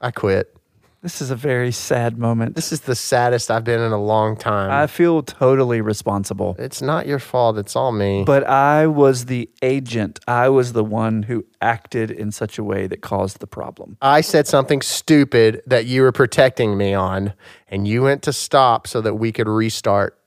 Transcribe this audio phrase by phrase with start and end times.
[0.00, 0.56] I quit.
[1.02, 2.56] This is a very sad moment.
[2.56, 4.70] This is the saddest I've been in a long time.
[4.70, 6.56] I feel totally responsible.
[6.58, 7.56] it's not your fault.
[7.56, 8.22] It's all me.
[8.24, 10.20] But I was the agent.
[10.28, 13.96] I was the one who acted in such a way that caused the problem.
[14.02, 17.32] I said something stupid that you were protecting me on,
[17.68, 20.18] and you went to stop so that we could restart,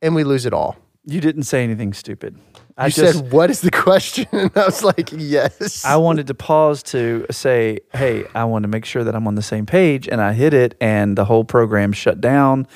[0.00, 0.76] and we lose it all.
[1.06, 2.38] You didn't say anything stupid.
[2.76, 6.26] I You just said, "What is the question?" And I was like, "Yes." I wanted
[6.28, 9.66] to pause to say, "Hey, I want to make sure that I'm on the same
[9.66, 12.66] page." And I hit it and the whole program shut down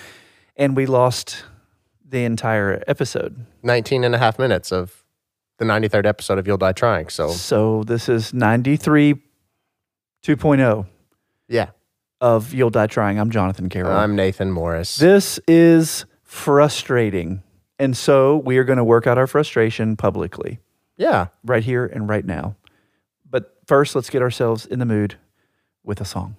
[0.59, 1.45] and we lost
[2.07, 3.47] the entire episode.
[3.62, 5.05] 19 and a half minutes of
[5.59, 7.09] the 93rd episode of You'll Die Trying.
[7.09, 9.15] So, So this is 93
[10.24, 10.87] 2.0
[11.49, 11.71] yeah,
[12.21, 13.19] of You'll Die Trying.
[13.19, 13.97] I'm Jonathan Carroll.
[13.97, 14.97] I'm Nathan Morris.
[14.97, 17.43] This is frustrating.
[17.78, 20.59] And so we are going to work out our frustration publicly
[20.96, 21.28] yeah.
[21.45, 22.56] right here and right now.
[23.28, 25.16] But first, let's get ourselves in the mood
[25.84, 26.37] with a song.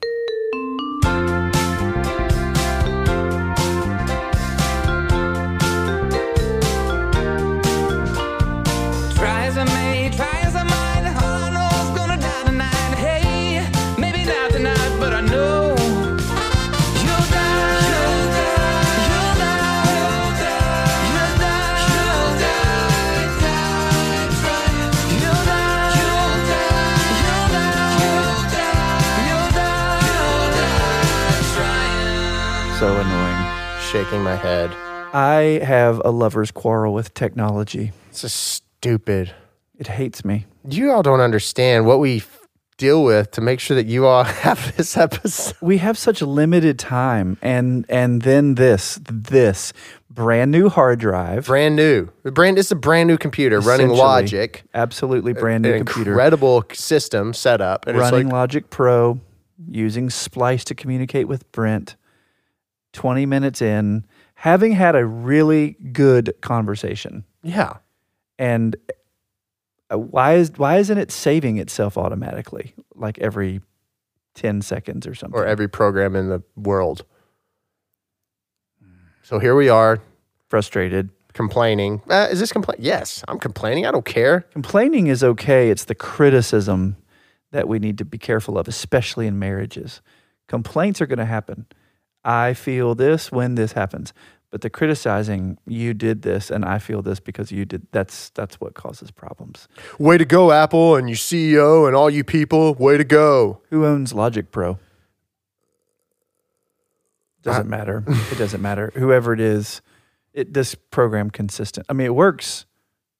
[34.09, 34.71] Shaking my head.
[35.13, 37.91] I have a lover's quarrel with technology.
[38.09, 39.31] It's just stupid.
[39.77, 40.47] It hates me.
[40.67, 42.39] You all don't understand what we f-
[42.77, 45.55] deal with to make sure that you all have this episode.
[45.61, 49.73] We have such limited time and and then this this
[50.09, 51.45] brand new hard drive.
[51.45, 52.09] Brand new.
[52.23, 52.57] Brand.
[52.57, 53.99] It's a brand new computer running essentially.
[53.99, 54.63] Logic.
[54.73, 56.13] Absolutely brand new An computer.
[56.13, 57.85] incredible system set up.
[57.85, 59.19] And running it's like, Logic Pro,
[59.67, 61.95] using Splice to communicate with Brent.
[62.93, 67.23] 20 minutes in, having had a really good conversation.
[67.43, 67.77] yeah.
[68.37, 68.77] And
[69.91, 73.59] uh, why is why isn't it saving itself automatically like every
[74.35, 75.37] 10 seconds or something?
[75.37, 77.03] Or every program in the world.
[79.23, 79.99] So here we are
[80.47, 81.09] frustrated.
[81.33, 82.01] complaining.
[82.09, 82.79] Uh, is this complaint?
[82.79, 83.85] Yes, I'm complaining.
[83.85, 84.41] I don't care.
[84.53, 85.69] Complaining is okay.
[85.69, 86.95] It's the criticism
[87.51, 90.01] that we need to be careful of, especially in marriages.
[90.47, 91.65] Complaints are going to happen.
[92.23, 94.13] I feel this when this happens.
[94.51, 98.59] But the criticizing, you did this and I feel this because you did that's that's
[98.59, 99.67] what causes problems.
[99.99, 102.73] Way to go, Apple, and you CEO and all you people.
[102.73, 103.61] Way to go.
[103.69, 104.79] Who owns Logic Pro?
[107.43, 108.03] Doesn't matter.
[108.31, 108.91] It doesn't matter.
[108.95, 109.81] Whoever it is,
[110.33, 111.85] it this program consistent.
[111.89, 112.65] I mean, it works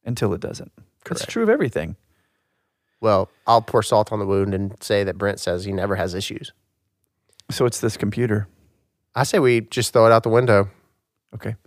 [0.04, 0.72] until it doesn't.
[1.06, 1.30] That's Correct.
[1.30, 1.96] true of everything.
[3.02, 6.14] Well, I'll pour salt on the wound and say that Brent says he never has
[6.14, 6.52] issues.
[7.50, 8.48] So it's this computer.
[9.20, 10.70] I say we just throw it out the window.
[11.36, 11.58] Okay.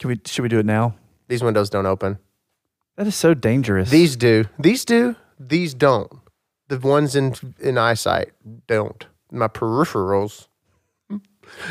[0.00, 0.96] Can we should we do it now?
[1.28, 2.18] These windows don't open.
[2.96, 3.88] That is so dangerous.
[3.88, 4.46] These do.
[4.58, 5.14] These do.
[5.38, 6.10] These don't.
[6.66, 8.32] The ones in in eyesight
[8.66, 9.06] don't.
[9.30, 10.48] My peripherals.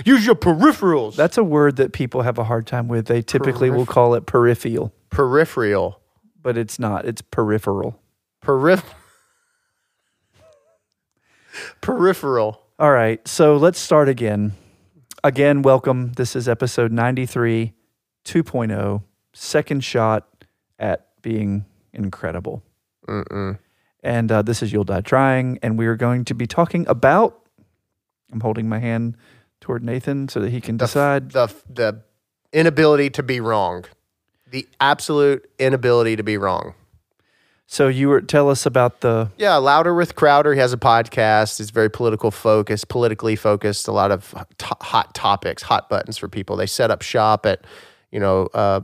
[0.05, 1.17] Use your peripherals.
[1.17, 3.07] That's a word that people have a hard time with.
[3.07, 5.99] They typically will call it peripheral, peripheral.
[6.41, 7.03] but it's not.
[7.03, 7.99] It's peripheral.
[8.41, 8.81] Perif.
[11.81, 12.61] peripheral.
[12.79, 13.27] All right.
[13.27, 14.53] So let's start again.
[15.23, 16.13] Again, welcome.
[16.13, 17.73] This is episode 93,
[18.25, 20.27] 2.0, second shot
[20.79, 22.63] at being incredible.
[23.07, 23.59] Mm-mm.
[24.03, 25.59] And uh, this is You'll Die Trying.
[25.61, 27.37] And we are going to be talking about.
[28.31, 29.15] I'm holding my hand
[29.59, 31.31] toward Nathan so that he can The decide.
[31.31, 32.01] the the
[32.51, 33.85] inability to be wrong.
[34.49, 36.73] The absolute inability to be wrong.
[37.71, 40.53] So you were tell us about the Yeah, Louder with Crowder.
[40.53, 41.61] He has a podcast.
[41.61, 43.87] It's very political focused, politically focused.
[43.87, 46.57] A lot of hot topics, hot buttons for people.
[46.57, 47.63] They set up shop at,
[48.11, 48.81] you know, uh,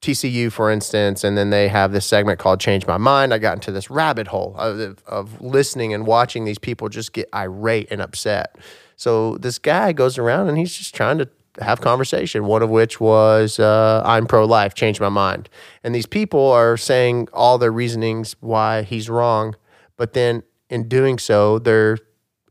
[0.00, 3.54] TCU, for instance, and then they have this segment called "Change My Mind." I got
[3.54, 8.00] into this rabbit hole of, of listening and watching these people just get irate and
[8.00, 8.54] upset.
[8.94, 11.28] So this guy goes around and he's just trying to
[11.60, 12.44] have conversation.
[12.44, 14.74] One of which was, uh, "I'm pro-life.
[14.74, 15.48] Change my mind."
[15.84, 19.54] And these people are saying all their reasonings why he's wrong,
[19.96, 21.98] but then in doing so, they're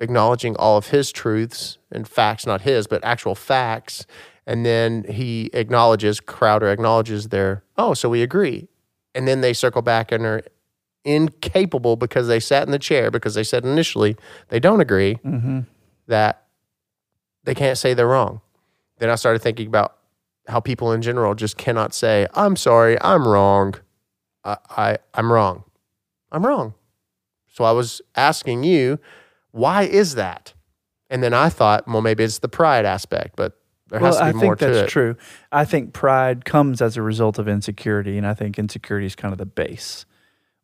[0.02, 4.06] acknowledging all of his truths and facts, not his, but actual facts.
[4.46, 8.68] And then he acknowledges, Crowder acknowledges their, oh, so we agree.
[9.14, 10.42] And then they circle back and are
[11.06, 14.16] incapable because they sat in the chair, because they said initially
[14.50, 15.62] they don't agree, mm-hmm.
[16.08, 16.46] that
[17.44, 18.42] they can't say they're wrong.
[19.00, 19.96] Then I started thinking about
[20.48, 23.76] how people in general just cannot say, I'm sorry, I'm wrong.
[24.44, 25.64] I, I, I'm wrong.
[26.32, 26.74] I'm wrong.
[27.48, 29.00] So I was asking you,
[29.52, 30.54] why is that?
[31.10, 33.60] And then I thought, well, maybe it's the pride aspect, but
[33.90, 34.90] there has to be I more think to that's it.
[34.90, 35.16] true.
[35.52, 39.32] I think pride comes as a result of insecurity, and I think insecurity is kind
[39.32, 40.06] of the base.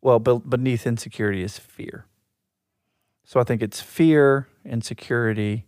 [0.02, 2.06] Well, be- beneath insecurity is fear.
[3.24, 5.66] So I think it's fear, insecurity,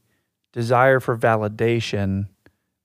[0.53, 2.27] desire for validation,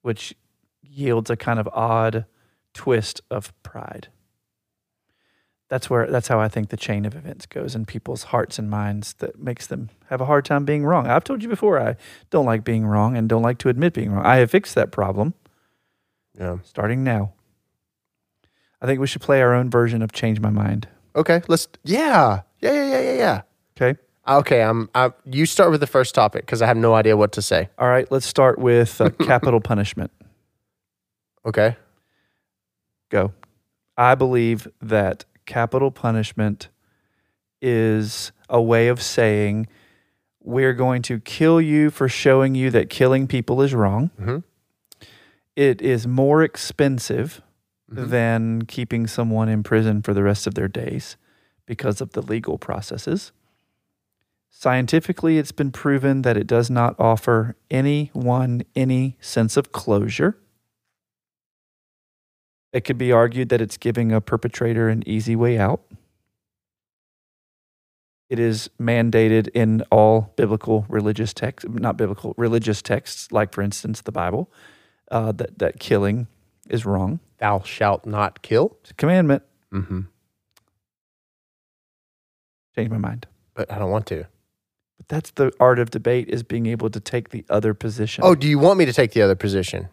[0.02, 0.34] which
[0.82, 2.26] yields a kind of odd
[2.75, 4.08] twist of pride.
[5.69, 8.69] That's where that's how I think the chain of events goes in people's hearts and
[8.69, 11.06] minds that makes them have a hard time being wrong.
[11.06, 11.96] I've told you before I
[12.28, 14.25] don't like being wrong and don't like to admit being wrong.
[14.26, 15.32] I have fixed that problem
[16.38, 16.58] Yeah.
[16.64, 17.32] starting now.
[18.82, 20.88] I think we should play our own version of Change My Mind.
[21.16, 21.40] Okay.
[21.48, 21.69] Let's.
[21.84, 22.43] Yeah.
[22.60, 22.72] Yeah.
[22.72, 22.84] Yeah.
[22.90, 23.00] Yeah.
[23.00, 23.14] Yeah.
[23.14, 23.43] Yeah.
[23.76, 23.98] Okay.
[24.26, 24.62] Okay.
[24.62, 24.88] I'm.
[24.94, 27.69] I, you start with the first topic because I have no idea what to say.
[27.78, 30.10] All right, let's start with uh, capital punishment.
[31.44, 31.76] Okay.
[33.10, 33.32] Go.
[33.96, 36.69] I believe that capital punishment
[37.60, 39.66] is a way of saying
[40.40, 44.10] we're going to kill you for showing you that killing people is wrong.
[44.20, 44.42] Mhm.
[45.54, 47.42] It is more expensive
[47.92, 48.08] Mhm.
[48.08, 51.16] than keeping someone in prison for the rest of their days
[51.66, 53.32] because of the legal processes.
[54.54, 60.37] Scientifically, it's been proven that it does not offer anyone any sense of closure.
[62.72, 65.82] It could be argued that it's giving a perpetrator an easy way out.
[68.28, 74.02] It is mandated in all biblical religious texts, not biblical, religious texts, like, for instance,
[74.02, 74.50] the Bible,
[75.10, 76.28] uh, that, that killing
[76.70, 77.20] is wrong.
[77.38, 78.76] Thou shalt not kill.
[78.82, 79.43] It's a commandment.
[79.72, 80.02] Mm-hmm.
[82.76, 83.26] Change my mind.
[83.55, 84.26] But I don't want to.
[85.08, 88.22] But that's the art of debate is being able to take the other position.
[88.25, 89.88] Oh, do you want me to take the other position?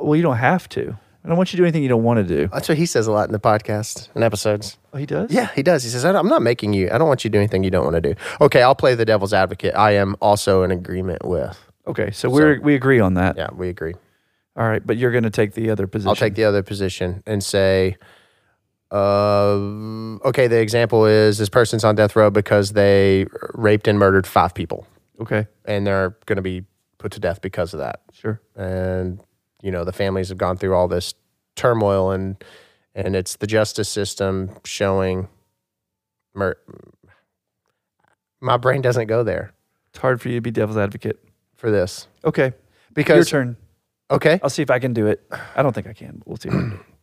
[0.00, 0.96] well, you don't have to.
[1.24, 2.48] I don't want you to do anything you don't want to do.
[2.48, 4.76] That's what he says a lot in the podcast and episodes.
[4.92, 5.30] Oh, he does?
[5.32, 5.82] Yeah, he does.
[5.82, 6.90] He says, "I don't- "I'm not making you.
[6.92, 8.94] I don't want you to do anything you don't want to do." Okay, I'll play
[8.94, 9.74] the devil's advocate.
[9.74, 11.58] I am also in agreement with.
[11.86, 13.36] Okay, so we're we agree on that.
[13.38, 13.94] Yeah, we agree.
[14.56, 16.08] All right, but you're going to take the other position.
[16.10, 17.96] I'll take the other position and say,
[18.94, 24.26] uh, okay, the example is this person's on death row because they raped and murdered
[24.26, 24.86] five people,
[25.20, 26.64] Okay, and they're going to be
[26.98, 28.00] put to death because of that.
[28.12, 28.40] sure.
[28.56, 29.20] And
[29.62, 31.14] you know, the families have gone through all this
[31.56, 32.42] turmoil, and
[32.94, 35.28] and it's the justice system showing.
[36.34, 36.58] Mur-
[38.40, 39.52] My brain doesn't go there
[39.90, 41.18] It's hard for you to be devil's advocate.
[41.56, 42.52] for this Okay,
[42.92, 43.56] Because your because turn.
[44.10, 45.24] okay, I'll see if I can do it.
[45.56, 46.16] I don't think I can.
[46.18, 46.48] But we'll see.
[46.48, 46.93] If I can do it.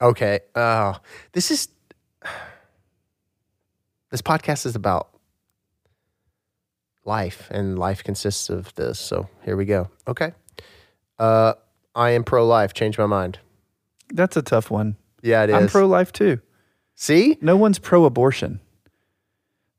[0.00, 0.40] Okay.
[0.54, 0.96] Oh,
[1.32, 1.68] this is
[4.10, 5.08] this podcast is about
[7.04, 8.98] life, and life consists of this.
[8.98, 9.90] So here we go.
[10.06, 10.32] Okay.
[11.18, 11.54] Uh,
[11.94, 12.74] I am pro-life.
[12.74, 13.38] Change my mind.
[14.12, 14.96] That's a tough one.
[15.22, 15.56] Yeah, it is.
[15.56, 16.40] I'm pro-life too.
[16.94, 18.60] See, No one's pro-abortion.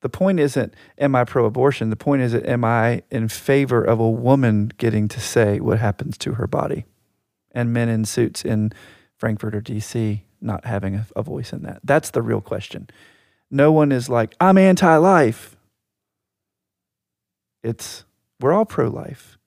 [0.01, 1.89] The point isn't am I pro-abortion.
[1.89, 6.18] The point is am I in favor of a woman getting to say what happens
[6.19, 6.86] to her body,
[7.51, 8.72] and men in suits in
[9.19, 10.24] Frankfort or D.C.
[10.42, 11.81] not having a, a voice in that.
[11.83, 12.89] That's the real question.
[13.51, 15.56] No one is like I'm anti-life.
[17.62, 18.06] It's
[18.39, 19.38] we're all pro-life,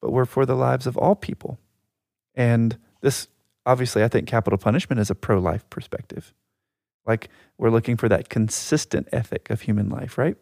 [0.00, 1.58] but we're for the lives of all people,
[2.34, 3.28] and this
[3.66, 6.32] obviously I think capital punishment is a pro-life perspective.
[7.06, 7.28] Like
[7.58, 10.36] we're looking for that consistent ethic of human life, right?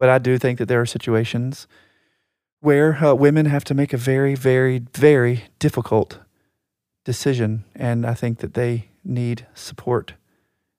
[0.00, 1.66] But I do think that there are situations
[2.60, 6.18] where uh, women have to make a very, very, very difficult
[7.04, 7.64] decision.
[7.74, 10.14] And I think that they need support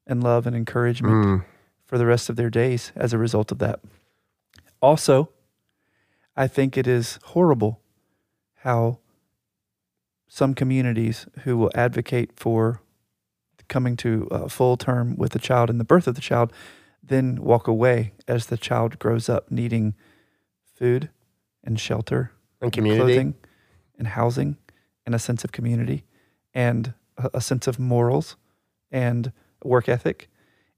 [0.08, 1.46] and love and encouragement Mm,
[1.86, 3.80] for the rest of their days as a result of that.
[4.82, 5.30] Also,
[6.36, 7.80] I think it is horrible
[8.64, 9.00] how
[10.28, 12.82] some communities who will advocate for
[13.68, 16.52] coming to a full term with the child and the birth of the child
[17.02, 19.94] then walk away as the child grows up needing
[20.76, 21.10] food
[21.64, 23.00] and shelter and community.
[23.00, 23.36] clothing
[23.98, 24.58] and housing
[25.06, 26.04] and a sense of community
[26.54, 28.36] and a, a sense of morals
[28.92, 29.32] and
[29.64, 30.30] work ethic.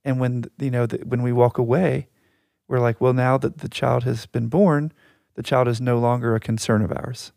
[0.03, 2.07] And when you know that when we walk away,
[2.67, 4.91] we're like, well, now that the child has been born,
[5.35, 7.31] the child is no longer a concern of ours.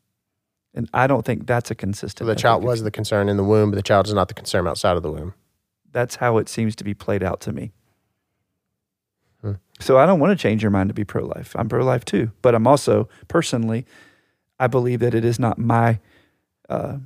[0.74, 2.26] And I don't think that's a So consistent.
[2.26, 4.68] the child was the concern in the womb, but the child is not the concern
[4.68, 5.34] outside of the womb.
[5.90, 7.72] That's how it seems to be played out to me.
[9.40, 9.54] Hmm.
[9.80, 11.56] So I don't want to change your mind to be pro life.
[11.58, 12.30] I'm pro life too.
[12.42, 13.86] But I'm also, personally,
[14.60, 15.98] I believe that it is not my
[16.68, 16.98] uh,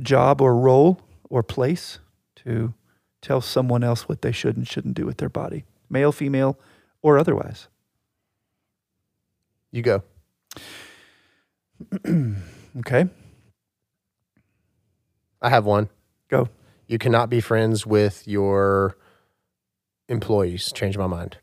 [0.00, 1.98] job or role or place
[2.36, 2.74] to
[3.20, 6.58] tell someone else what they should and shouldn't do with their body, male, female,
[7.02, 7.68] or otherwise.
[9.70, 10.02] You go.
[12.78, 13.06] Okay.
[15.42, 15.90] I have one.
[16.30, 16.48] Go.
[16.86, 18.96] You cannot be friends with your
[20.08, 20.72] employees.
[20.72, 21.36] Change my mind.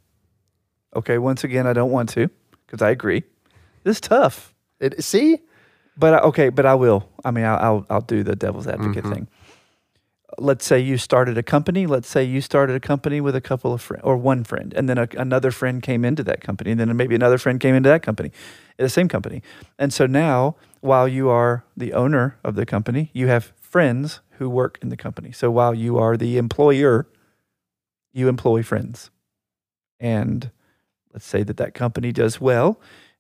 [0.96, 1.20] Okay.
[1.20, 2.32] Once again, I don't want to
[2.66, 3.24] because I agree.
[3.84, 4.56] This is tough.
[4.80, 5.40] It, see,
[6.00, 7.10] But okay, but I will.
[7.26, 9.14] I mean, I'll I'll, I'll do the devil's advocate mm-hmm.
[9.14, 9.28] thing.
[10.38, 11.86] Let's say you started a company.
[11.86, 14.88] Let's say you started a company with a couple of friends or one friend, and
[14.88, 17.90] then a, another friend came into that company, and then maybe another friend came into
[17.90, 18.32] that company,
[18.78, 19.42] eh, the same company.
[19.78, 24.50] And so now, while you are the owner of the company, you have friends who
[24.50, 25.34] work in the company.
[25.34, 27.08] So while you are the employer,
[28.14, 29.12] you employ friends.
[30.00, 30.52] And
[31.14, 32.80] let's say that that company does well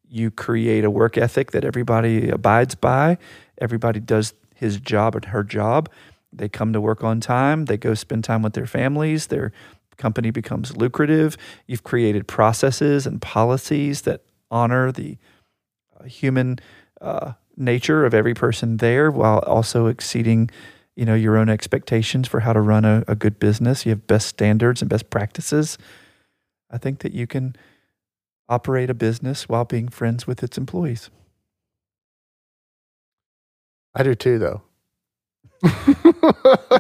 [0.10, 3.18] you create a work ethic that everybody abides by.
[3.60, 5.90] Everybody does his job and her job.
[6.34, 7.66] They come to work on time.
[7.66, 9.28] They go spend time with their families.
[9.28, 9.52] Their
[9.98, 11.38] company becomes lucrative.
[11.68, 15.18] You've created processes and policies that honor the
[16.00, 16.60] uh, human
[17.02, 20.50] uh, nature of every person there while also exceeding
[20.96, 24.08] you know your own expectations for how to run a, a good business you have
[24.08, 25.78] best standards and best practices
[26.72, 27.56] i think that you can
[28.50, 31.10] operate a business while being friends with its employees.
[33.96, 34.62] I do too, though.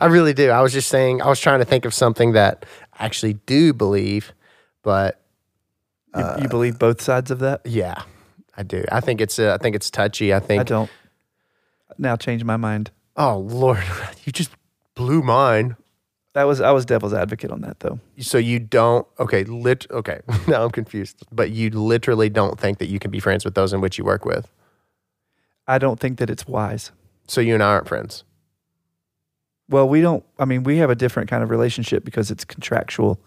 [0.00, 0.50] I really do.
[0.50, 2.66] I was just saying, I was trying to think of something that
[2.98, 4.32] I actually do believe,
[4.82, 5.20] but
[6.16, 7.62] You, you believe both sides of that?
[7.64, 8.02] yeah,
[8.56, 8.84] I do.
[8.90, 10.34] I think it's uh, I think it's touchy.
[10.34, 10.60] I think.
[10.60, 10.90] I don't.
[11.96, 12.90] Now change my mind.
[13.16, 13.82] Oh Lord,
[14.24, 14.50] you just
[14.94, 15.76] blew mine.
[16.34, 17.98] That was I was devil's advocate on that though.
[18.18, 20.20] So you don't okay, lit okay.
[20.48, 21.24] Now I'm confused.
[21.32, 24.04] But you literally don't think that you can be friends with those in which you
[24.04, 24.50] work with.
[25.66, 26.92] I don't think that it's wise.
[27.26, 28.24] So you and I aren't friends.
[29.68, 30.24] Well, we don't.
[30.38, 33.20] I mean, we have a different kind of relationship because it's contractual.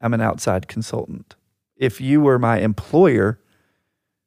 [0.00, 1.34] I'm an outside consultant.
[1.76, 3.40] If you were my employer,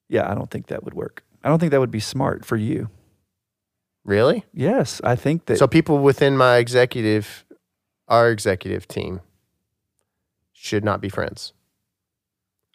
[0.10, 1.24] yeah, I don't think that would work.
[1.44, 2.90] I don't think that would be smart for you.
[4.04, 4.44] Really?
[4.54, 5.58] Yes, I think that.
[5.58, 7.46] So people within my executive,
[8.08, 9.22] our executive team,
[10.52, 11.54] should not be friends.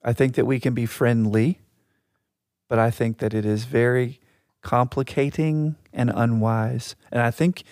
[0.03, 1.61] I think that we can be friendly,
[2.69, 4.21] but I think that it is very
[4.63, 6.97] complicating and unwise.
[7.11, 7.65] And I think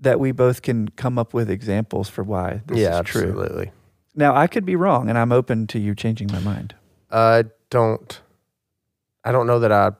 [0.00, 3.22] that we both can come up with examples for why this yeah, is true.
[3.22, 3.72] absolutely.
[4.14, 6.74] Now, I could be wrong, and I'm open to you changing my mind.
[7.10, 8.20] I don't.
[9.24, 9.92] I don't know that I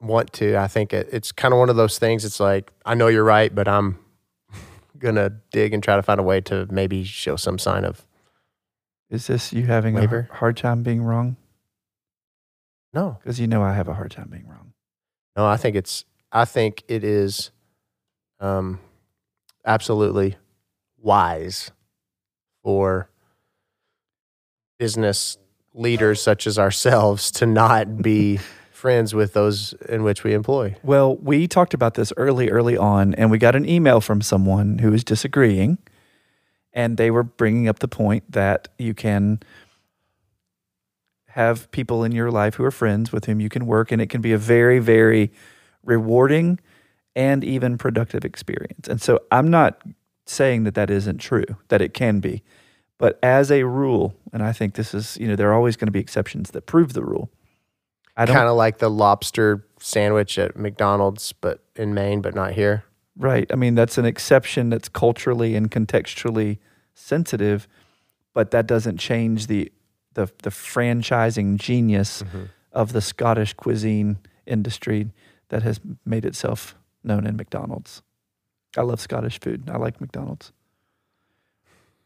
[0.00, 0.56] want to.
[0.56, 2.24] I think it, it's kind of one of those things.
[2.24, 3.98] It's like I know you're right, but I'm
[4.98, 8.04] gonna dig and try to find a way to maybe show some sign of
[9.10, 10.28] Is this you having Waiver?
[10.30, 11.36] a hard time being wrong?
[12.92, 13.16] no.
[13.20, 14.72] Because you know I have a hard time being wrong.
[15.36, 16.04] No, I think it's.
[16.32, 17.52] I think it is,
[18.40, 18.80] um,
[19.64, 20.36] absolutely
[21.00, 21.70] wise
[22.62, 23.08] for
[24.78, 25.38] business
[25.74, 28.40] leaders such as ourselves to not be
[28.78, 30.76] friends with those in which we employ.
[30.84, 34.78] Well, we talked about this early, early on, and we got an email from someone
[34.78, 35.78] who was disagreeing,
[36.72, 39.40] and they were bringing up the point that you can
[41.30, 44.08] have people in your life who are friends with whom you can work, and it
[44.08, 45.32] can be a very, very
[45.84, 46.60] rewarding
[47.16, 48.86] and even productive experience.
[48.86, 49.82] And so I'm not
[50.24, 52.44] saying that that isn't true, that it can be.
[52.96, 55.86] But as a rule, and I think this is, you know, there are always going
[55.86, 57.28] to be exceptions that prove the rule.
[58.18, 62.52] I don't Kind of like the lobster sandwich at McDonald's, but in Maine, but not
[62.52, 62.82] here.
[63.16, 63.48] Right.
[63.52, 66.58] I mean, that's an exception that's culturally and contextually
[66.94, 67.68] sensitive,
[68.34, 69.72] but that doesn't change the
[70.14, 72.46] the, the franchising genius mm-hmm.
[72.72, 75.12] of the Scottish cuisine industry
[75.50, 78.02] that has made itself known in McDonald's.
[78.76, 79.70] I love Scottish food.
[79.70, 80.50] I like McDonald's.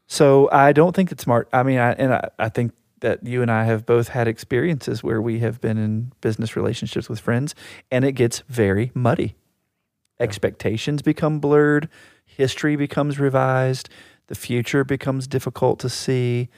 [0.07, 1.49] So I don't think it's smart.
[1.55, 5.05] I mean, I, and I, I think that you and I have both had experiences
[5.05, 7.55] where we have been in business relationships with friends,
[7.91, 9.37] and it gets very muddy
[10.23, 11.89] expectations become blurred,
[12.25, 13.89] history becomes revised,
[14.29, 16.49] the future becomes difficult to see,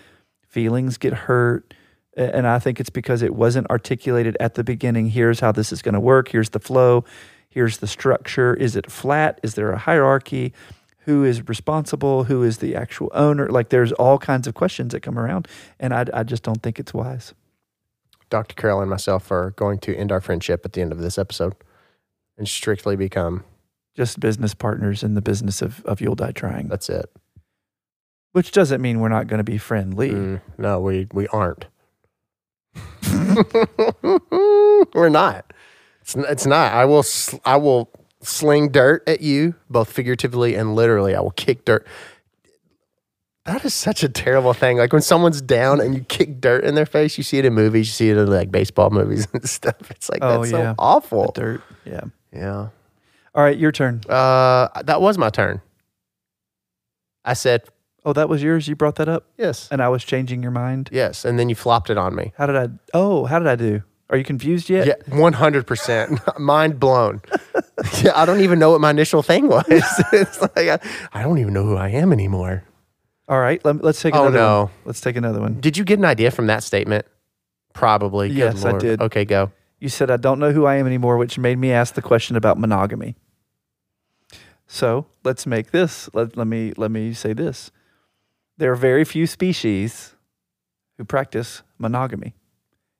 [0.46, 1.74] feelings get hurt.
[2.16, 5.08] And I think it's because it wasn't articulated at the beginning.
[5.08, 6.28] Here's how this is going to work.
[6.28, 7.04] Here's the flow.
[7.48, 8.54] Here's the structure.
[8.54, 9.40] Is it flat?
[9.42, 10.52] Is there a hierarchy?
[11.04, 12.24] Who is responsible?
[12.24, 13.48] Who is the actual owner?
[13.48, 15.48] Like there's all kinds of questions that come around.
[15.78, 17.34] And I, I just don't think it's wise.
[18.30, 18.54] Dr.
[18.54, 21.54] Carroll and myself are going to end our friendship at the end of this episode
[22.38, 23.44] and strictly become
[23.94, 27.10] Just business partners in the business of, of You'll Die Trying, that's it.
[28.32, 30.10] which doesn't mean we're not going to be friendly.
[30.10, 31.66] Mm, no, we we aren't.
[34.94, 35.52] We're not.
[36.00, 36.72] It's it's not.
[36.72, 37.04] I will
[37.44, 37.90] I will
[38.24, 41.14] sling dirt at you both figuratively and literally.
[41.14, 41.86] I will kick dirt.
[43.44, 44.78] That is such a terrible thing.
[44.78, 47.52] Like when someone's down and you kick dirt in their face, you see it in
[47.52, 49.90] movies, you see it in like baseball movies and stuff.
[49.90, 50.72] It's like Oh, that's yeah.
[50.72, 51.32] so awful.
[51.34, 51.62] The dirt.
[51.84, 52.00] Yeah.
[52.32, 52.68] Yeah.
[53.34, 54.00] All right, your turn.
[54.08, 55.60] Uh, that was my turn.
[57.24, 57.64] I said
[58.06, 58.68] Oh, that was yours.
[58.68, 59.66] You brought that up, Yes.
[59.72, 60.90] and I was changing your mind.
[60.92, 61.24] Yes.
[61.24, 62.32] And then you flopped it on me.
[62.36, 62.68] How did I?
[62.92, 63.82] Oh, how did I do?
[64.10, 64.86] Are you confused yet?
[64.86, 66.38] Yeah, 100%.
[66.38, 67.22] Mind blown.
[68.02, 69.64] Yeah, I don't even know what my initial thing was.
[70.12, 70.78] it's like, I,
[71.12, 72.64] I don't even know who I am anymore.
[73.28, 73.64] All right.
[73.64, 74.60] Let, us take Oh, another no.
[74.64, 74.70] one.
[74.84, 75.60] Let's take another one.
[75.60, 77.06] Did you get an idea from that statement?
[77.72, 78.28] Probably.
[78.28, 79.00] Good Yes, I did.
[79.00, 79.50] Okay, go.
[79.80, 82.36] You said I don't know who I am anymore, which made me ask the question
[82.36, 83.16] about monogamy.
[84.66, 86.08] So let's make this.
[86.14, 87.70] Let, let me let me say this.
[88.56, 90.14] There are very few species
[90.96, 92.34] who practice monogamy.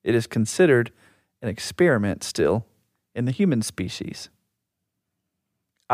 [0.02, 0.90] It is considered
[1.40, 2.66] an experiment still
[3.14, 4.28] in the human species.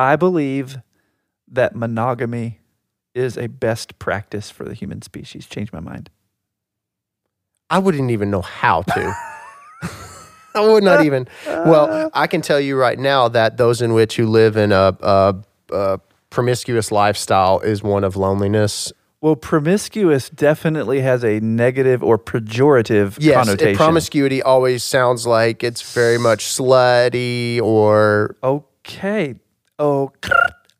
[0.00, 0.78] I believe
[1.46, 2.60] that monogamy
[3.14, 5.44] is a best practice for the human species.
[5.46, 6.08] Change my mind.
[7.68, 9.14] I wouldn't even know how to.
[10.54, 11.28] I would not even.
[11.46, 14.96] Well, I can tell you right now that those in which who live in a,
[15.02, 15.36] a,
[15.70, 18.92] a promiscuous lifestyle is one of loneliness.
[19.20, 23.76] Well, promiscuous definitely has a negative or pejorative Yes, connotation.
[23.76, 29.34] promiscuity always sounds like it's very much slutty or okay.
[29.80, 30.12] Oh,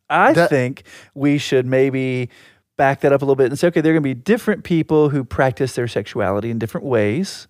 [0.08, 0.82] I That- think
[1.14, 2.28] we should maybe
[2.76, 4.64] back that up a little bit and say, okay, there are going to be different
[4.64, 7.46] people who practice their sexuality in different ways.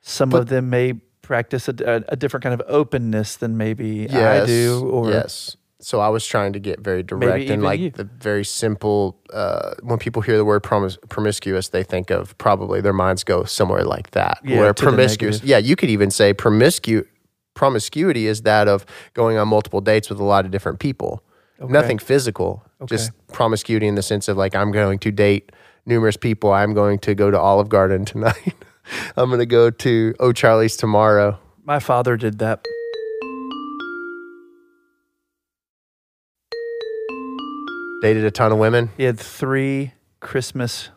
[0.00, 4.06] Some But- of them may practice a, a, a different kind of openness than maybe
[4.10, 4.88] yes, I do.
[4.88, 5.56] Or yes.
[5.80, 7.90] So I was trying to get very direct and like you.
[7.90, 9.18] the very simple.
[9.32, 13.42] Uh, when people hear the word promis- promiscuous, they think of probably their minds go
[13.44, 14.38] somewhere like that.
[14.44, 17.06] Yeah, where promiscuous, yeah, you could even say promiscu-
[17.54, 21.22] promiscuity is that of going on multiple dates with a lot of different people.
[21.60, 21.72] Okay.
[21.72, 25.52] Nothing physical, just promiscuity in the sense of like I'm going to date
[25.86, 26.52] numerous people.
[26.52, 28.54] I'm going to go to Olive Garden tonight.
[29.16, 31.38] I'm going to go to Oh Charlie's tomorrow.
[31.64, 32.64] my father did that.
[38.02, 40.90] Dated a ton of women He had three Christmas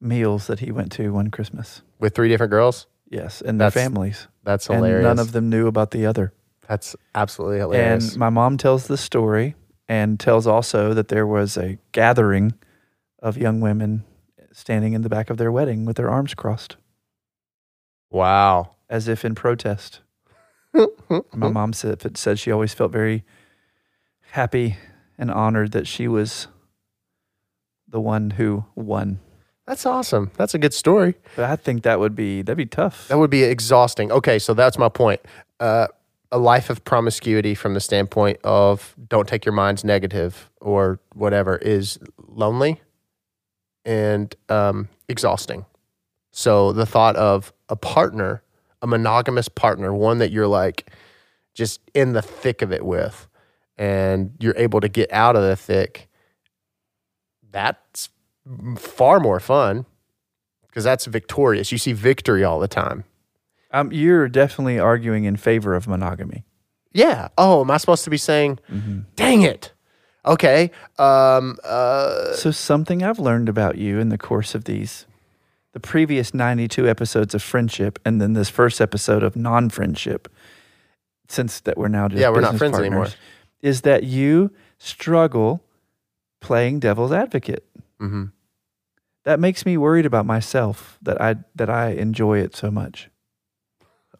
[0.00, 1.82] meals that he went to one Christmas.
[1.98, 2.86] with three different girls.
[3.10, 4.26] Yes, and their That's families.
[4.42, 5.04] That's And hilarious.
[5.04, 6.32] none of them knew about the other.
[6.68, 8.12] That's absolutely hilarious.
[8.12, 9.54] And my mom tells the story
[9.88, 12.54] and tells also that there was a gathering
[13.20, 14.04] of young women
[14.52, 16.76] standing in the back of their wedding with their arms crossed
[18.10, 18.70] wow.
[18.88, 20.00] as if in protest.
[21.32, 23.24] My mom said, said she always felt very
[24.32, 24.76] happy
[25.18, 26.46] and honored that she was
[27.88, 29.20] the one who won.
[29.70, 30.32] That's awesome.
[30.36, 31.14] That's a good story.
[31.36, 33.06] But I think that would be that'd be tough.
[33.06, 34.10] That would be exhausting.
[34.10, 35.20] Okay, so that's my point.
[35.60, 35.86] Uh,
[36.32, 41.56] a life of promiscuity from the standpoint of don't take your minds negative or whatever
[41.56, 42.80] is lonely
[43.84, 45.64] and um, exhausting.
[46.32, 48.42] So the thought of a partner,
[48.82, 50.90] a monogamous partner, one that you're like
[51.54, 53.28] just in the thick of it with,
[53.78, 56.08] and you're able to get out of the thick,
[57.52, 58.08] that's
[58.76, 59.86] far more fun
[60.68, 61.72] because that's victorious.
[61.72, 63.04] You see victory all the time.
[63.72, 66.44] Um, you're definitely arguing in favor of monogamy.
[66.92, 67.28] Yeah.
[67.38, 68.58] Oh, am I supposed to be saying,
[69.16, 69.72] dang it?
[70.26, 70.70] Okay.
[70.98, 75.06] Um, uh, So something I've learned about you in the course of these,
[75.72, 80.28] the previous 92 episodes of friendship, and then this first episode of non-friendship,
[81.28, 83.08] since that we're now just Yeah, we're not friends anymore.
[83.62, 85.62] is that you struggle
[86.40, 87.64] playing devil's advocate.
[88.00, 88.32] mhm.
[89.24, 93.10] That makes me worried about myself that I that I enjoy it so much.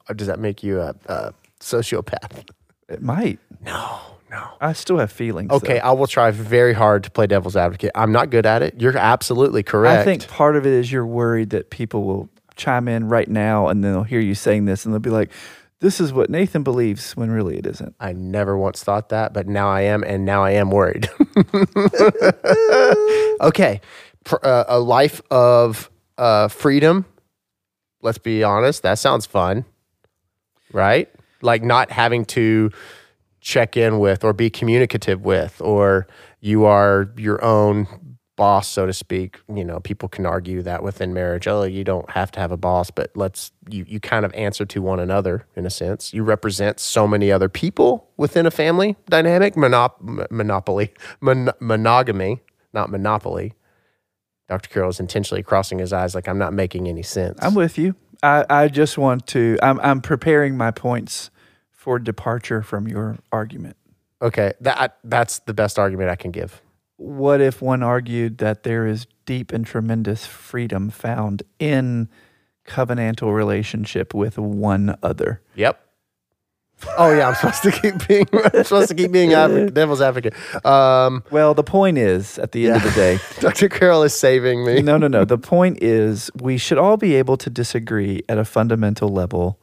[0.08, 2.48] Uh, Does that make you a, a sociopath?
[2.88, 3.38] It might.
[3.64, 4.48] No, no.
[4.60, 5.52] I still have feelings.
[5.52, 5.88] Okay, though.
[5.88, 7.92] I will try very hard to play devil's advocate.
[7.94, 8.80] I'm not good at it.
[8.80, 10.00] You're absolutely correct.
[10.00, 13.68] I think part of it is you're worried that people will chime in right now
[13.68, 15.30] and then they'll hear you saying this and they'll be like,
[15.80, 17.94] "This is what Nathan believes," when really it isn't.
[17.98, 21.08] I never once thought that, but now I am, and now I am worried.
[23.40, 23.80] okay,
[24.42, 27.04] uh, a life of uh, freedom.
[28.02, 28.82] Let's be honest.
[28.82, 29.64] That sounds fun,
[30.72, 31.08] right?
[31.42, 32.70] Like not having to
[33.40, 36.06] check in with or be communicative with, or
[36.40, 37.86] you are your own
[38.36, 39.38] boss, so to speak.
[39.54, 41.46] You know, people can argue that within marriage.
[41.46, 44.64] Oh, you don't have to have a boss, but let's you you kind of answer
[44.64, 46.14] to one another in a sense.
[46.14, 49.56] You represent so many other people within a family dynamic.
[49.56, 52.40] Monop- monopoly, Mon- monogamy,
[52.72, 53.52] not monopoly.
[54.50, 54.68] Dr.
[54.68, 57.38] Carroll is intentionally crossing his eyes like I'm not making any sense.
[57.40, 57.94] I'm with you.
[58.20, 59.56] I, I just want to.
[59.62, 61.30] I'm I'm preparing my points
[61.70, 63.76] for departure from your argument.
[64.20, 66.60] okay, that that's the best argument I can give.
[66.96, 72.08] What if one argued that there is deep and tremendous freedom found in
[72.66, 75.40] covenantal relationship with one other?
[75.54, 75.80] Yep.
[76.96, 78.26] Oh yeah, I'm supposed to keep being.
[78.32, 80.34] I'm supposed to keep being advocate, devil's advocate.
[80.64, 83.68] Um, Well, the point is, at the end of the day, Dr.
[83.68, 84.82] Carroll is saving me.
[84.82, 85.24] no, no, no.
[85.24, 89.60] The point is, we should all be able to disagree at a fundamental level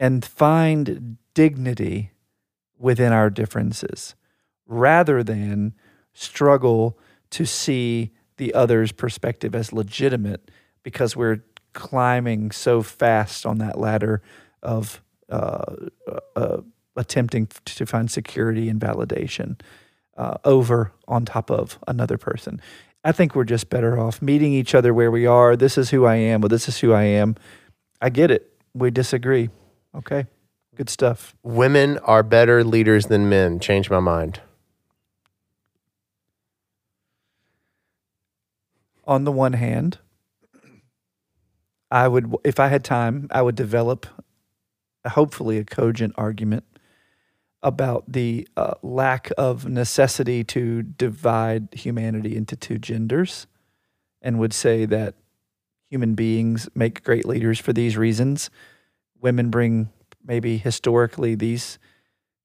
[0.00, 2.10] and find dignity
[2.78, 4.14] within our differences
[4.66, 5.74] rather than
[6.12, 6.98] struggle
[7.30, 10.50] to see the other's perspective as legitimate
[10.82, 14.20] because we're climbing so fast on that ladder
[14.62, 15.01] of
[15.32, 15.88] uh,
[16.36, 16.58] uh,
[16.96, 19.58] attempting to find security and validation
[20.16, 22.60] uh, over on top of another person.
[23.04, 25.56] I think we're just better off meeting each other where we are.
[25.56, 26.40] This is who I am.
[26.40, 27.34] Well, this is who I am.
[28.00, 28.52] I get it.
[28.74, 29.50] We disagree.
[29.94, 30.26] Okay.
[30.76, 31.34] Good stuff.
[31.42, 33.58] Women are better leaders than men.
[33.58, 34.40] Change my mind.
[39.04, 39.98] On the one hand,
[41.90, 44.06] I would, if I had time, I would develop
[45.06, 46.64] hopefully a cogent argument
[47.62, 53.46] about the uh, lack of necessity to divide humanity into two genders
[54.20, 55.14] and would say that
[55.88, 58.50] human beings make great leaders for these reasons.
[59.20, 59.90] Women bring
[60.24, 61.78] maybe historically these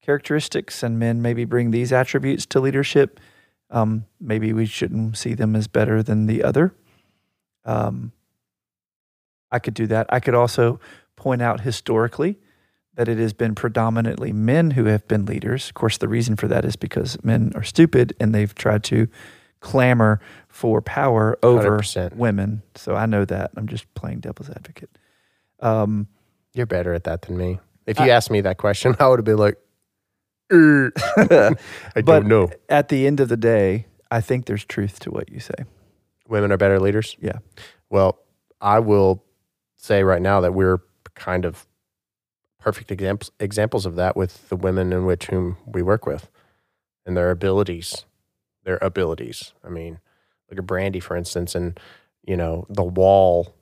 [0.02, 3.20] characteristics, and men maybe bring these attributes to leadership.
[3.70, 6.74] Um, maybe we shouldn't see them as better than the other.
[7.64, 8.12] Um,
[9.50, 10.06] I could do that.
[10.08, 10.80] I could also
[11.16, 12.38] point out historically
[12.98, 15.68] that it has been predominantly men who have been leaders.
[15.68, 19.06] Of course, the reason for that is because men are stupid and they've tried to
[19.60, 22.16] clamor for power over 100%.
[22.16, 22.62] women.
[22.74, 23.52] So I know that.
[23.56, 24.90] I'm just playing devil's advocate.
[25.60, 26.08] Um,
[26.54, 27.60] You're better at that than me.
[27.86, 29.58] If you asked me that question, I would have been like,
[30.52, 31.54] "Er." I
[31.94, 32.50] but don't know.
[32.68, 35.54] at the end of the day, I think there's truth to what you say.
[36.26, 37.16] Women are better leaders.
[37.20, 37.38] Yeah.
[37.90, 38.18] Well,
[38.60, 39.22] I will
[39.76, 40.78] say right now that we're
[41.14, 41.64] kind of
[42.58, 46.28] perfect examples examples of that with the women in which whom we work with
[47.06, 48.04] and their abilities.
[48.64, 49.52] Their abilities.
[49.64, 50.00] I mean,
[50.50, 51.78] look at Brandy, for instance, and
[52.24, 53.54] you know, the wall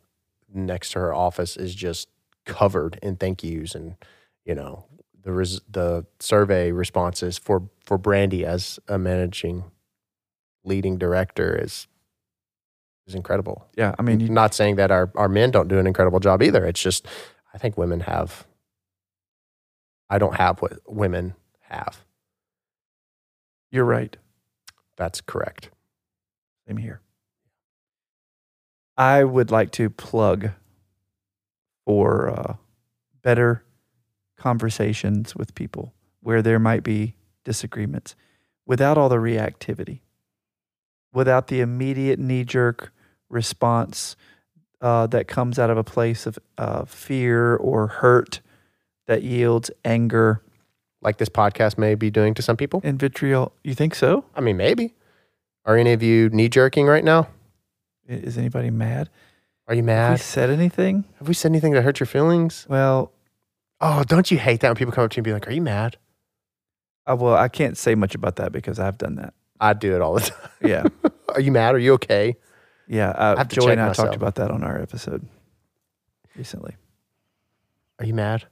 [0.52, 2.08] next to her office is just
[2.44, 3.96] covered in thank yous and
[4.44, 4.84] you know
[5.22, 9.64] the res- the survey responses for for Brandy as a managing
[10.64, 11.86] leading director is
[13.06, 13.66] is incredible.
[13.76, 13.94] Yeah.
[13.98, 16.64] I mean, you, not saying that our, our men don't do an incredible job either.
[16.64, 17.06] It's just
[17.54, 18.46] I think women have
[20.08, 22.04] I don't have what women have.
[23.70, 24.16] you're right.
[24.96, 25.70] That's correct.
[26.66, 27.00] Same here.
[28.96, 30.50] I would like to plug
[31.84, 32.56] for uh,
[33.22, 33.62] better
[34.38, 37.14] conversations with people where there might be
[37.44, 38.14] disagreements
[38.64, 40.00] without all the reactivity,
[41.12, 42.92] without the immediate knee jerk
[43.28, 44.16] response
[44.80, 48.40] uh, that comes out of a place of uh, fear or hurt
[49.06, 50.42] that yields anger
[51.02, 52.80] Like this podcast may be doing to some people.
[52.84, 53.52] and vitriol.
[53.62, 54.24] You think so?
[54.34, 54.94] I mean, maybe.
[55.64, 57.28] Are any of you knee jerking right now?
[58.08, 59.08] I- Is anybody mad?
[59.68, 59.94] Are you mad?
[60.02, 60.20] Have we mad?
[60.20, 61.04] said anything?
[61.18, 62.66] Have we said anything that hurt your feelings?
[62.68, 63.12] Well,
[63.80, 65.52] Oh, don't you hate that when people come up to you and be like, "Are
[65.52, 65.98] you mad?"
[67.06, 69.34] Well, I can't say much about that because I've done that.
[69.60, 70.50] I do it all the time.
[70.62, 70.84] Yeah,
[71.34, 71.74] Are you mad?
[71.74, 72.36] Are you okay?
[72.88, 73.10] yeah.
[73.10, 74.06] Uh, have to Joy check and I myself.
[74.08, 75.26] talked about that on our episode
[76.36, 76.74] recently.
[77.98, 78.46] Are you mad?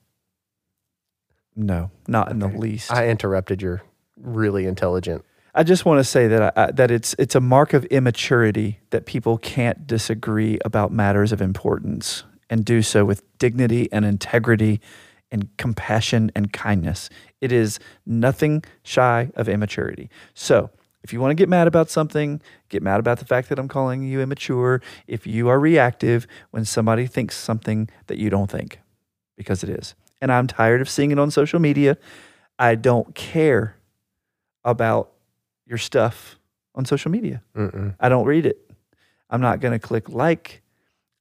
[1.56, 2.90] No, not in the least.
[2.90, 3.82] I, interrupted your
[4.16, 5.24] really intelligent.
[5.54, 9.06] I just want to say that I, that it's it's a mark of immaturity that
[9.06, 14.80] people can't disagree about matters of importance and do so with dignity and integrity
[15.30, 17.08] and compassion and kindness.
[17.40, 20.10] It is nothing shy of immaturity.
[20.34, 20.70] So,
[21.02, 23.68] if you want to get mad about something, get mad about the fact that I'm
[23.68, 24.80] calling you immature.
[25.06, 28.80] If you are reactive when somebody thinks something that you don't think,
[29.36, 29.94] because it is.
[30.20, 31.98] And I'm tired of seeing it on social media.
[32.58, 33.76] I don't care
[34.64, 35.12] about
[35.66, 36.38] your stuff
[36.74, 37.42] on social media.
[37.56, 37.94] Mm-mm.
[38.00, 38.70] I don't read it.
[39.30, 40.62] I'm not going to click like.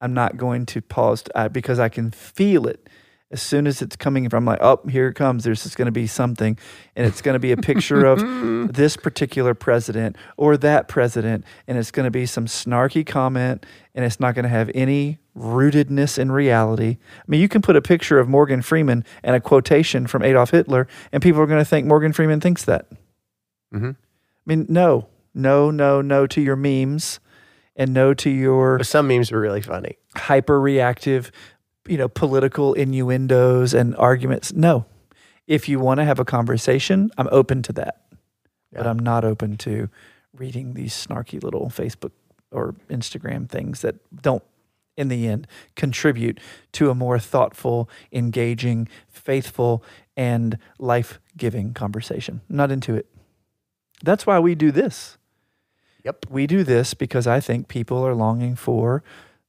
[0.02, 2.90] I'm not going to pause uh, because I can feel it
[3.32, 4.46] as soon as it's coming from.
[4.46, 5.44] like, oh, here it comes.
[5.44, 6.58] There's just going to be something,
[6.96, 8.20] and it's going to be a picture of
[8.74, 14.06] this particular president or that president, and it's going to be some snarky comment, and
[14.06, 16.98] it's not going to have any rootedness in reality.
[17.00, 20.52] I mean, you can put a picture of Morgan Freeman and a quotation from Adolf
[20.52, 22.88] Hitler, and people are going to think Morgan Freeman thinks that.
[23.74, 23.90] Mm-hmm.
[23.90, 27.20] I mean, no, no, no, no to your memes
[27.76, 29.98] and no to your But some memes were really funny.
[30.16, 31.32] hyper reactive,
[31.88, 34.54] you know, political innuendos and arguments.
[34.54, 34.86] No.
[35.48, 38.02] If you want to have a conversation, I'm open to that.
[38.72, 39.90] But I'm not open to
[40.36, 42.12] reading these snarky little Facebook
[42.52, 44.44] or Instagram things that don't
[44.96, 46.40] in the end contribute
[46.74, 49.84] to a more thoughtful, engaging, faithful,
[50.16, 52.42] and life giving conversation.
[52.50, 53.08] I'm not into it.
[54.04, 55.18] That's why we do this.
[56.04, 56.26] Yep.
[56.30, 59.04] We do this because I think people are longing for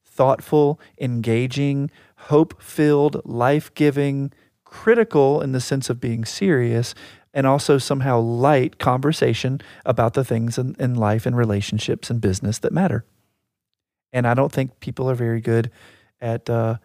[0.04, 4.32] thoughtful, engaging, hope filled, life giving,
[4.64, 6.94] critical in the sense of being serious,
[7.32, 12.60] and also somehow light conversation about the things in, in life and relationships and business
[12.60, 13.04] that matter.
[14.14, 15.70] And I don't think people are very good
[16.20, 16.76] at uh,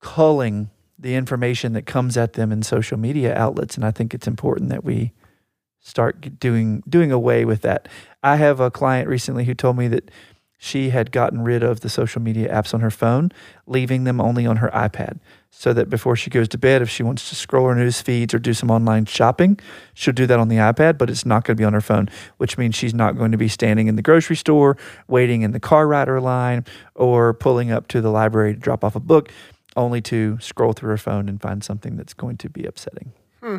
[0.00, 3.74] culling the information that comes at them in social media outlets.
[3.74, 5.12] And I think it's important that we
[5.80, 7.88] start doing doing away with that.
[8.22, 10.10] I have a client recently who told me that
[10.64, 13.32] she had gotten rid of the social media apps on her phone,
[13.66, 15.18] leaving them only on her iPad.
[15.50, 18.32] So that before she goes to bed, if she wants to scroll her news feeds
[18.32, 19.58] or do some online shopping,
[19.92, 22.08] she'll do that on the iPad, but it's not going to be on her phone,
[22.36, 24.76] which means she's not going to be standing in the grocery store,
[25.08, 28.94] waiting in the car rider line, or pulling up to the library to drop off
[28.94, 29.32] a book,
[29.74, 33.12] only to scroll through her phone and find something that's going to be upsetting.
[33.42, 33.58] Hmm.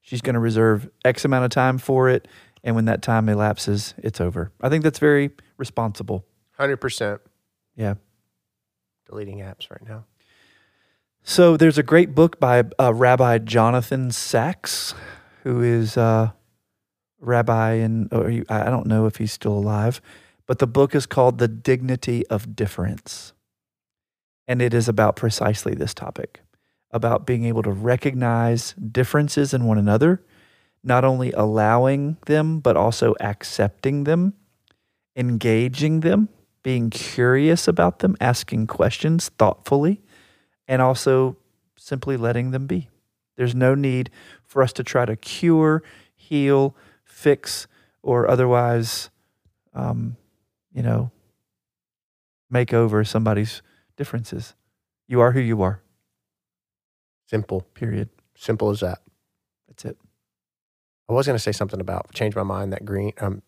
[0.00, 2.26] She's going to reserve X amount of time for it.
[2.64, 4.52] And when that time elapses, it's over.
[4.62, 6.24] I think that's very responsible.
[6.58, 7.20] 100%
[7.76, 7.94] Yeah.
[9.06, 10.04] deleting apps right now.
[11.22, 14.94] So there's a great book by uh, Rabbi Jonathan Sacks,
[15.42, 16.34] who is a
[17.20, 18.08] rabbi and
[18.48, 20.00] I don't know if he's still alive,
[20.46, 23.32] but the book is called The Dignity of Difference.
[24.46, 26.40] And it is about precisely this topic
[26.90, 30.24] about being able to recognize differences in one another,
[30.82, 34.32] not only allowing them, but also accepting them,
[35.18, 36.30] engaging them,
[36.62, 40.00] being curious about them, asking questions thoughtfully
[40.68, 41.36] and also
[41.76, 42.88] simply letting them be.
[43.36, 44.10] There's no need
[44.44, 45.82] for us to try to cure,
[46.14, 47.66] heal, fix,
[48.02, 49.10] or otherwise,
[49.74, 50.16] um,
[50.72, 51.10] you know,
[52.50, 53.62] make over somebody's
[53.96, 54.54] differences.
[55.08, 55.82] You are who you are,
[57.26, 57.62] Simple.
[57.74, 58.08] period.
[58.36, 59.00] Simple as that.
[59.68, 59.98] That's it.
[61.08, 63.42] I was going to say something about change my mind that green um green.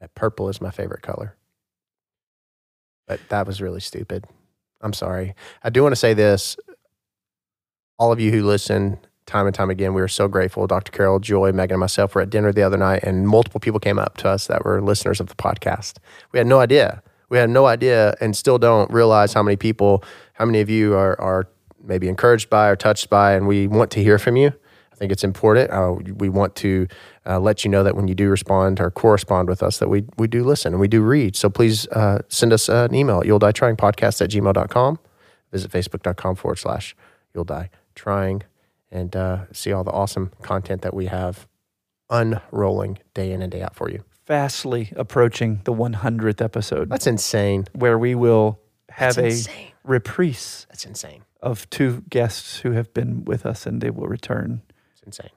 [0.00, 1.36] That purple is my favorite color.
[3.06, 4.24] But that was really stupid.
[4.80, 5.34] I'm sorry.
[5.62, 6.56] I do want to say this.
[7.98, 10.66] All of you who listen time and time again, we are so grateful.
[10.66, 10.90] Dr.
[10.90, 13.98] Carroll, Joy, Megan, and myself were at dinner the other night, and multiple people came
[13.98, 15.98] up to us that were listeners of the podcast.
[16.32, 17.02] We had no idea.
[17.28, 20.94] We had no idea and still don't realize how many people, how many of you
[20.94, 21.46] are, are
[21.82, 24.52] maybe encouraged by or touched by, and we want to hear from you.
[25.00, 25.70] I think it's important.
[25.70, 26.86] Uh, we want to
[27.24, 30.04] uh, let you know that when you do respond or correspond with us, that we,
[30.18, 31.36] we do listen and we do read.
[31.36, 34.98] So please uh, send us an email at you'll die trying podcast at gmail.com.
[35.52, 36.94] Visit facebook.com forward slash
[37.34, 38.42] you'll die trying
[38.92, 41.48] and uh, see all the awesome content that we have
[42.10, 44.04] unrolling day in and day out for you.
[44.26, 47.66] Fastly approaching the 100th episode, That's insane.
[47.72, 48.60] where we will
[48.90, 49.72] have That's a insane.
[49.82, 51.22] reprise That's insane.
[51.42, 54.60] of two guests who have been with us and they will return.
[55.02, 55.32] It's insane.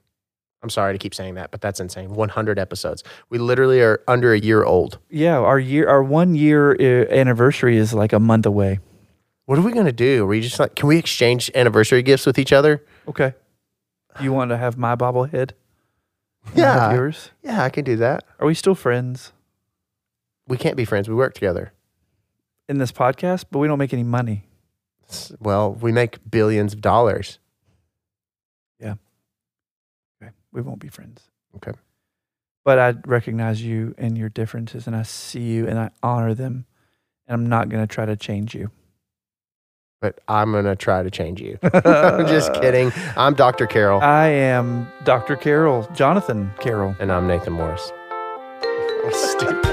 [0.61, 2.13] I'm sorry to keep saying that, but that's insane.
[2.13, 3.03] 100 episodes.
[3.29, 4.97] We literally are under a year old.
[5.09, 8.79] Yeah, our year, our one year uh, anniversary is like a month away.
[9.45, 10.23] What are we going to do?
[10.23, 12.81] Are we just like, can we exchange anniversary gifts with each other?
[13.09, 13.33] Okay.
[14.21, 15.51] You want to have my bobblehead?
[16.55, 16.93] Yeah.
[16.93, 17.31] yours.
[17.41, 18.23] Yeah, I can do that.
[18.39, 19.33] Are we still friends
[20.47, 21.09] We can't be friends.
[21.09, 21.73] We work together.
[22.69, 23.45] in this podcast?
[23.51, 24.45] But we don't make any money.
[25.39, 27.39] Well, we make billions of dollars.
[28.81, 30.33] Okay.
[30.53, 31.23] We won't be friends.
[31.57, 31.71] Okay.
[32.63, 36.65] But I recognize you and your differences, and I see you and I honor them.
[37.27, 38.69] And I'm not going to try to change you.
[40.01, 41.57] But I'm going to try to change you.
[41.63, 42.91] I'm just kidding.
[43.15, 43.65] I'm Dr.
[43.67, 45.35] Carroll, I am Dr.
[45.35, 46.95] Carroll, Jonathan Carroll.
[46.99, 47.91] and I'm Nathan Morris.
[49.11, 49.63] Stupid.